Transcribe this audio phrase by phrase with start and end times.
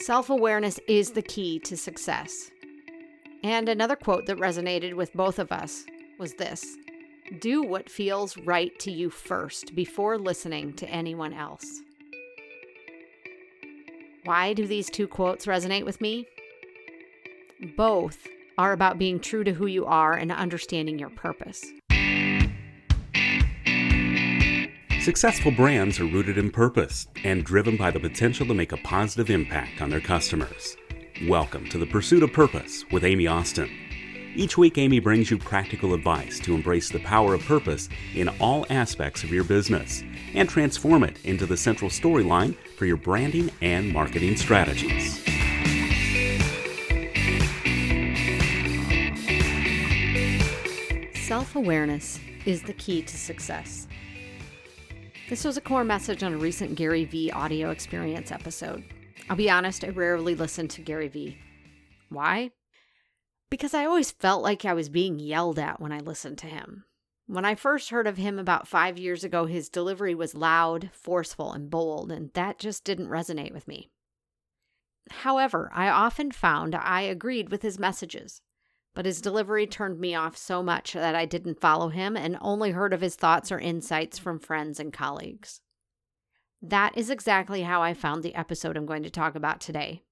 [0.00, 2.50] Self awareness is the key to success.
[3.44, 5.84] And another quote that resonated with both of us
[6.18, 6.64] was this
[7.40, 11.66] Do what feels right to you first before listening to anyone else.
[14.24, 16.26] Why do these two quotes resonate with me?
[17.76, 18.26] Both
[18.56, 21.62] are about being true to who you are and understanding your purpose.
[25.00, 29.30] Successful brands are rooted in purpose and driven by the potential to make a positive
[29.30, 30.76] impact on their customers.
[31.26, 33.70] Welcome to the Pursuit of Purpose with Amy Austin.
[34.36, 38.66] Each week, Amy brings you practical advice to embrace the power of purpose in all
[38.68, 43.90] aspects of your business and transform it into the central storyline for your branding and
[43.90, 45.24] marketing strategies.
[51.26, 53.86] Self awareness is the key to success.
[55.30, 58.82] This was a core message on a recent Gary Vee audio experience episode.
[59.28, 61.38] I'll be honest, I rarely listen to Gary Vee.
[62.08, 62.50] Why?
[63.48, 66.82] Because I always felt like I was being yelled at when I listened to him.
[67.28, 71.52] When I first heard of him about five years ago, his delivery was loud, forceful,
[71.52, 73.88] and bold, and that just didn't resonate with me.
[75.10, 78.42] However, I often found I agreed with his messages
[78.94, 82.72] but his delivery turned me off so much that I didn't follow him and only
[82.72, 85.60] heard of his thoughts or insights from friends and colleagues.
[86.62, 90.02] That is exactly how I found the episode I'm going to talk about today.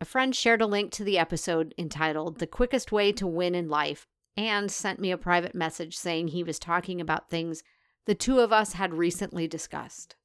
[0.00, 3.68] A friend shared a link to the episode entitled The Quickest Way to Win in
[3.68, 4.06] Life
[4.36, 7.62] and sent me a private message saying he was talking about things
[8.06, 10.16] the two of us had recently discussed.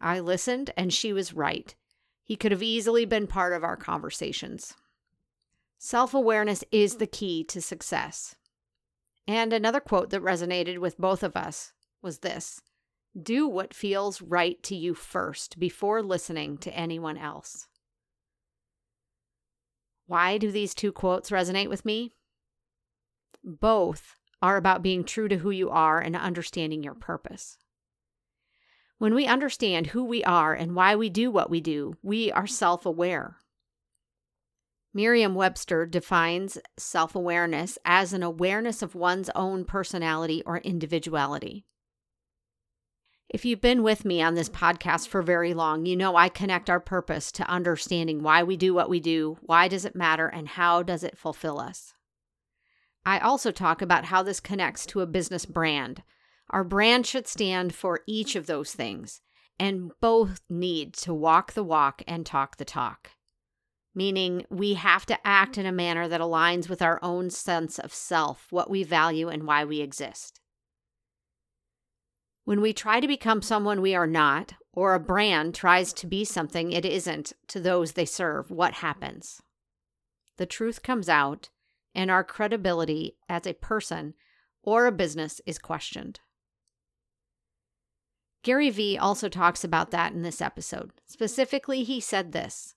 [0.00, 1.74] I listened, and she was right.
[2.22, 4.74] He could have easily been part of our conversations.
[5.84, 8.36] Self awareness is the key to success.
[9.28, 12.62] And another quote that resonated with both of us was this
[13.22, 17.66] Do what feels right to you first before listening to anyone else.
[20.06, 22.14] Why do these two quotes resonate with me?
[23.44, 27.58] Both are about being true to who you are and understanding your purpose.
[28.96, 32.46] When we understand who we are and why we do what we do, we are
[32.46, 33.36] self aware.
[34.96, 41.66] Merriam Webster defines self awareness as an awareness of one's own personality or individuality.
[43.28, 46.70] If you've been with me on this podcast for very long, you know I connect
[46.70, 50.46] our purpose to understanding why we do what we do, why does it matter, and
[50.46, 51.94] how does it fulfill us.
[53.04, 56.04] I also talk about how this connects to a business brand.
[56.50, 59.20] Our brand should stand for each of those things,
[59.58, 63.10] and both need to walk the walk and talk the talk
[63.94, 67.94] meaning we have to act in a manner that aligns with our own sense of
[67.94, 70.40] self, what we value, and why we exist.
[72.44, 76.24] When we try to become someone we are not, or a brand tries to be
[76.24, 79.40] something it isn't to those they serve, what happens?
[80.36, 81.48] The truth comes out,
[81.94, 84.14] and our credibility as a person
[84.62, 86.20] or a business is questioned.
[88.42, 90.90] Gary Vee also talks about that in this episode.
[91.06, 92.74] Specifically, he said this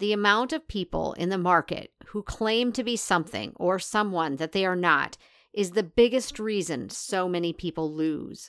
[0.00, 4.52] the amount of people in the market who claim to be something or someone that
[4.52, 5.16] they are not
[5.52, 8.48] is the biggest reason so many people lose.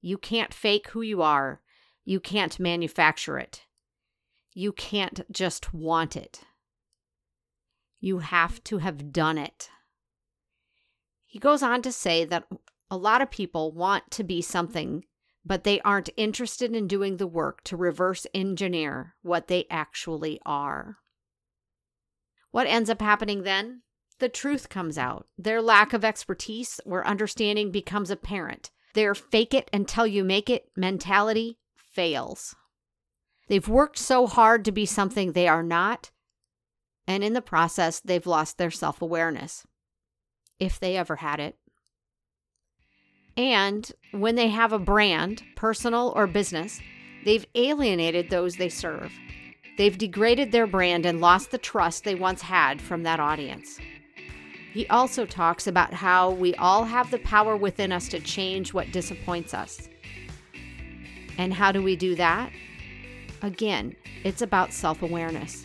[0.00, 1.60] You can't fake who you are.
[2.04, 3.64] You can't manufacture it.
[4.52, 6.40] You can't just want it.
[8.00, 9.70] You have to have done it.
[11.24, 12.46] He goes on to say that
[12.90, 15.04] a lot of people want to be something
[15.44, 20.98] but they aren't interested in doing the work to reverse engineer what they actually are.
[22.50, 23.82] What ends up happening then?
[24.18, 25.26] The truth comes out.
[25.36, 28.70] Their lack of expertise or understanding becomes apparent.
[28.94, 32.56] Their fake it until you make it mentality fails.
[33.48, 36.10] They've worked so hard to be something they are not,
[37.06, 39.66] and in the process, they've lost their self awareness,
[40.58, 41.56] if they ever had it.
[43.38, 46.80] And when they have a brand, personal or business,
[47.24, 49.12] they've alienated those they serve.
[49.78, 53.78] They've degraded their brand and lost the trust they once had from that audience.
[54.72, 58.90] He also talks about how we all have the power within us to change what
[58.90, 59.88] disappoints us.
[61.38, 62.50] And how do we do that?
[63.40, 63.94] Again,
[64.24, 65.64] it's about self awareness.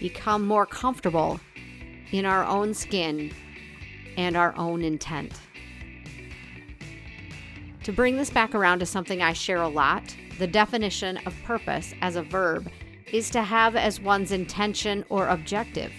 [0.00, 1.38] Become more comfortable
[2.12, 3.30] in our own skin
[4.16, 5.34] and our own intent.
[7.84, 11.94] To bring this back around to something I share a lot, the definition of purpose
[12.02, 12.70] as a verb
[13.10, 15.90] is to have as one's intention or objective.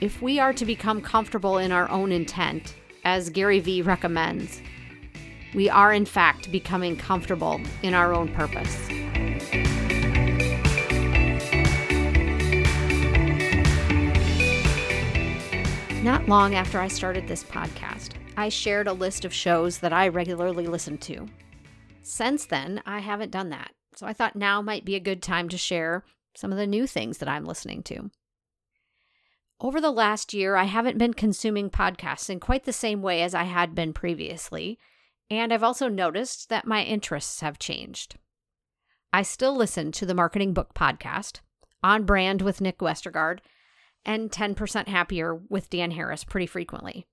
[0.00, 4.62] If we are to become comfortable in our own intent, as Gary Vee recommends,
[5.52, 8.88] we are in fact becoming comfortable in our own purpose.
[16.04, 20.08] Not long after I started this podcast, I shared a list of shows that I
[20.08, 21.28] regularly listen to.
[22.02, 25.48] Since then, I haven't done that, so I thought now might be a good time
[25.50, 26.04] to share
[26.34, 28.10] some of the new things that I'm listening to.
[29.60, 33.34] Over the last year, I haven't been consuming podcasts in quite the same way as
[33.34, 34.78] I had been previously,
[35.30, 38.16] and I've also noticed that my interests have changed.
[39.12, 41.38] I still listen to the Marketing Book Podcast,
[41.84, 43.38] On Brand with Nick Westergaard,
[44.04, 47.06] and 10% Happier with Dan Harris pretty frequently.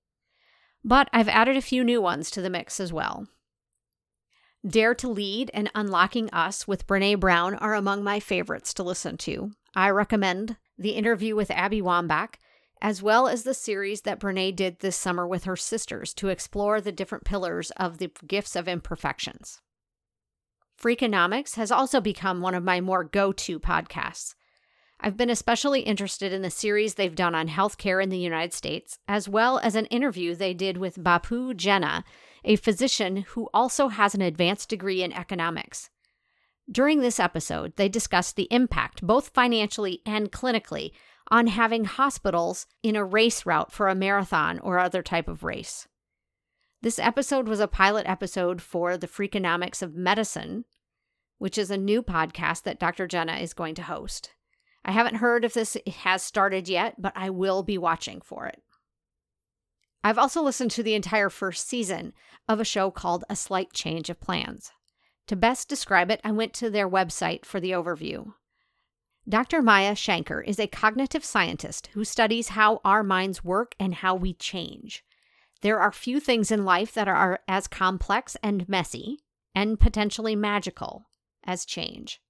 [0.84, 3.28] But I've added a few new ones to the mix as well.
[4.66, 9.16] Dare to Lead and Unlocking Us with Brene Brown are among my favorites to listen
[9.18, 9.52] to.
[9.74, 12.34] I recommend the interview with Abby Wambach,
[12.80, 16.80] as well as the series that Brene did this summer with her sisters to explore
[16.80, 19.60] the different pillars of the gifts of imperfections.
[20.80, 24.34] Freakonomics has also become one of my more go to podcasts.
[25.04, 29.00] I've been especially interested in the series they've done on healthcare in the United States,
[29.08, 32.04] as well as an interview they did with Bapu Jena,
[32.44, 35.90] a physician who also has an advanced degree in economics.
[36.70, 40.92] During this episode, they discussed the impact, both financially and clinically,
[41.32, 45.88] on having hospitals in a race route for a marathon or other type of race.
[46.80, 50.64] This episode was a pilot episode for the Freakonomics of Medicine,
[51.38, 53.08] which is a new podcast that Dr.
[53.08, 54.30] Jena is going to host.
[54.84, 58.62] I haven't heard if this has started yet, but I will be watching for it.
[60.04, 62.12] I've also listened to the entire first season
[62.48, 64.72] of a show called A Slight Change of Plans.
[65.28, 68.32] To best describe it, I went to their website for the overview.
[69.28, 69.62] Dr.
[69.62, 74.34] Maya Shankar is a cognitive scientist who studies how our minds work and how we
[74.34, 75.04] change.
[75.60, 79.20] There are few things in life that are as complex and messy
[79.54, 81.06] and potentially magical
[81.44, 82.20] as change.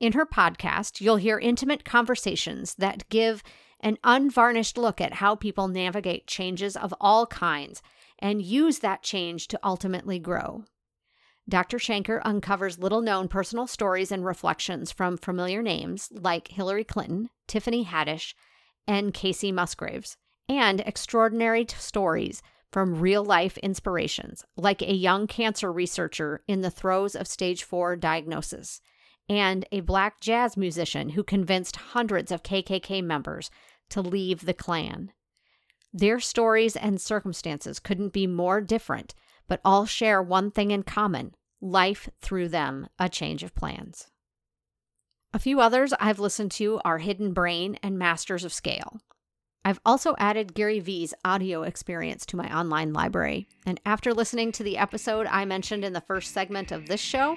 [0.00, 3.42] In her podcast, you'll hear intimate conversations that give
[3.80, 7.82] an unvarnished look at how people navigate changes of all kinds
[8.18, 10.64] and use that change to ultimately grow.
[11.48, 11.78] Dr.
[11.78, 17.84] Shankar uncovers little known personal stories and reflections from familiar names like Hillary Clinton, Tiffany
[17.84, 18.34] Haddish,
[18.86, 20.16] and Kacey Musgraves,
[20.48, 26.70] and extraordinary t- stories from real life inspirations like a young cancer researcher in the
[26.70, 28.80] throes of stage 4 diagnosis
[29.28, 33.50] and a black jazz musician who convinced hundreds of KKK members
[33.90, 35.12] to leave the Klan.
[35.92, 39.14] Their stories and circumstances couldn't be more different,
[39.46, 44.06] but all share one thing in common life threw them, a change of plans.
[45.32, 49.00] A few others I've listened to are Hidden Brain and Masters of Scale.
[49.64, 54.62] I've also added Gary Vee's audio experience to my online library, and after listening to
[54.62, 57.36] the episode I mentioned in the first segment of this show,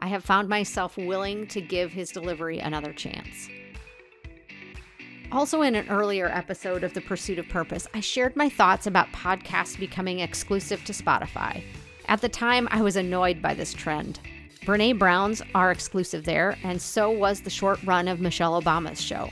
[0.00, 3.48] I have found myself willing to give his delivery another chance.
[5.30, 9.12] Also, in an earlier episode of The Pursuit of Purpose, I shared my thoughts about
[9.12, 11.62] podcasts becoming exclusive to Spotify.
[12.06, 14.20] At the time, I was annoyed by this trend.
[14.64, 19.30] Brene Brown's are exclusive there, and so was the short run of Michelle Obama's show.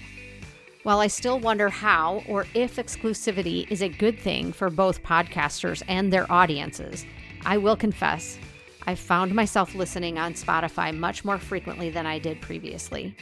[0.83, 5.83] While I still wonder how or if exclusivity is a good thing for both podcasters
[5.89, 7.07] and their audiences,
[7.45, 8.39] I will confess
[8.89, 13.17] I've found myself listening on Spotify much more frequently than I did previously.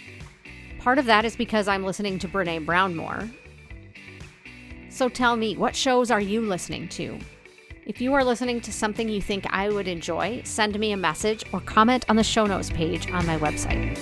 [0.78, 3.30] Part of that is because I'm listening to Brene Brown more.
[4.90, 7.18] So tell me, what shows are you listening to?
[7.86, 11.44] If you are listening to something you think I would enjoy, send me a message
[11.52, 13.96] or comment on the show notes page on my website.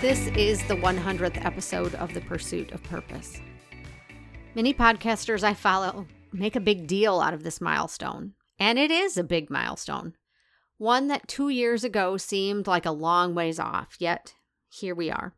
[0.00, 3.40] This is the 100th episode of The Pursuit of Purpose.
[4.54, 9.16] Many podcasters I follow make a big deal out of this milestone, and it is
[9.16, 10.14] a big milestone.
[10.78, 14.34] One that two years ago seemed like a long ways off, yet
[14.68, 15.34] here we are.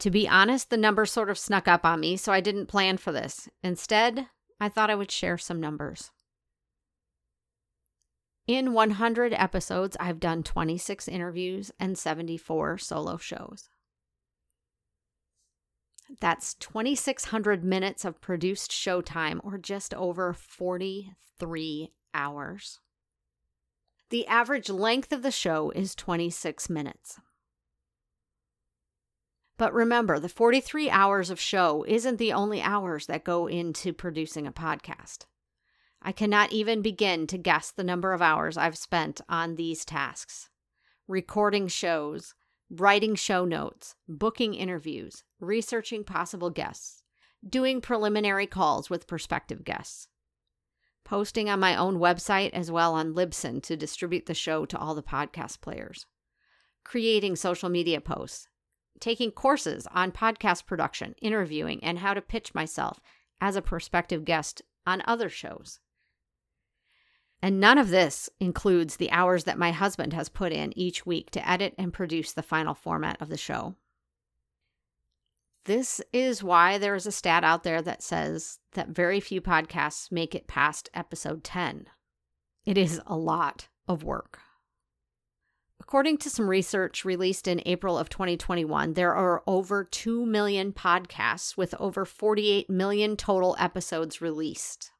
[0.00, 2.96] To be honest, the numbers sort of snuck up on me, so I didn't plan
[2.96, 3.48] for this.
[3.62, 4.28] Instead,
[4.60, 6.10] I thought I would share some numbers.
[8.46, 13.68] In 100 episodes, I've done 26 interviews and 74 solo shows.
[16.20, 22.80] That's 2,600 minutes of produced showtime, or just over 43 hours.
[24.10, 27.18] The average length of the show is 26 minutes.
[29.58, 34.46] But remember, the 43 hours of show isn't the only hours that go into producing
[34.46, 35.26] a podcast.
[36.02, 40.50] I cannot even begin to guess the number of hours I've spent on these tasks
[41.08, 42.34] recording shows,
[42.70, 47.02] writing show notes, booking interviews, researching possible guests,
[47.48, 50.08] doing preliminary calls with prospective guests,
[51.04, 54.94] posting on my own website as well on Libsyn to distribute the show to all
[54.94, 56.06] the podcast players,
[56.84, 58.48] creating social media posts,
[58.98, 62.98] taking courses on podcast production, interviewing, and how to pitch myself
[63.40, 65.78] as a prospective guest on other shows.
[67.42, 71.30] And none of this includes the hours that my husband has put in each week
[71.32, 73.76] to edit and produce the final format of the show.
[75.66, 80.12] This is why there is a stat out there that says that very few podcasts
[80.12, 81.86] make it past episode 10.
[82.64, 84.40] It is a lot of work.
[85.80, 91.56] According to some research released in April of 2021, there are over 2 million podcasts
[91.56, 94.90] with over 48 million total episodes released.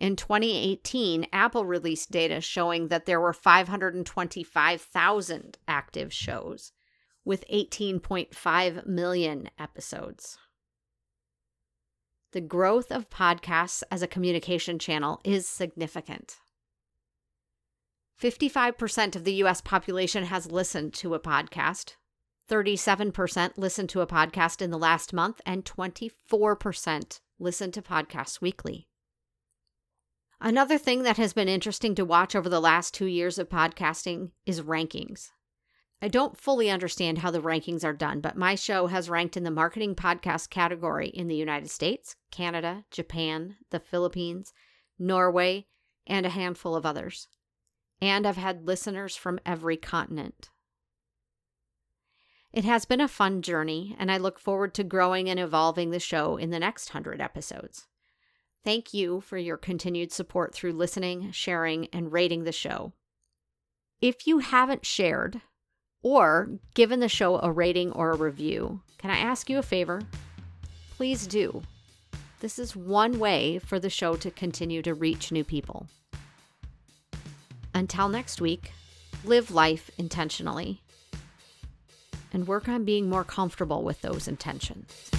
[0.00, 6.72] In 2018, Apple released data showing that there were 525,000 active shows
[7.22, 10.38] with 18.5 million episodes.
[12.32, 16.38] The growth of podcasts as a communication channel is significant.
[18.18, 21.96] 55% of the US population has listened to a podcast.
[22.48, 28.86] 37% listened to a podcast in the last month, and 24% listen to podcasts weekly.
[30.42, 34.30] Another thing that has been interesting to watch over the last two years of podcasting
[34.46, 35.32] is rankings.
[36.00, 39.44] I don't fully understand how the rankings are done, but my show has ranked in
[39.44, 44.54] the marketing podcast category in the United States, Canada, Japan, the Philippines,
[44.98, 45.66] Norway,
[46.06, 47.28] and a handful of others.
[48.00, 50.48] And I've had listeners from every continent.
[52.50, 56.00] It has been a fun journey, and I look forward to growing and evolving the
[56.00, 57.86] show in the next 100 episodes.
[58.62, 62.92] Thank you for your continued support through listening, sharing, and rating the show.
[64.02, 65.40] If you haven't shared,
[66.02, 70.02] or given the show a rating or a review, can I ask you a favor?
[70.96, 71.62] Please do.
[72.40, 75.86] This is one way for the show to continue to reach new people.
[77.74, 78.72] Until next week,
[79.24, 80.82] live life intentionally
[82.32, 85.10] and work on being more comfortable with those intentions.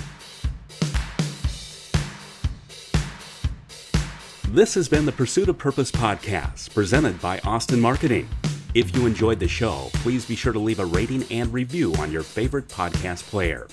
[4.52, 8.28] This has been the Pursuit of Purpose podcast presented by Austin Marketing.
[8.74, 12.12] If you enjoyed the show, please be sure to leave a rating and review on
[12.12, 13.70] your favorite podcast player.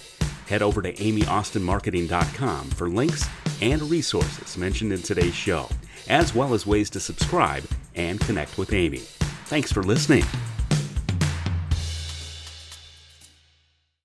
[0.46, 3.28] Head over to amyaustinmarketing.com for links
[3.60, 5.68] and resources mentioned in today's show,
[6.08, 7.64] as well as ways to subscribe
[7.96, 8.98] and connect with Amy.
[9.46, 10.22] Thanks for listening.